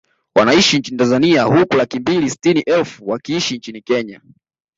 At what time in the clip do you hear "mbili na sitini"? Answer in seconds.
1.99-2.59